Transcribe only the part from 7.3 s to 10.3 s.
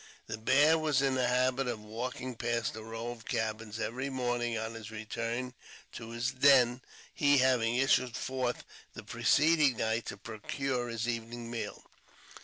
having issued forth the preceding night to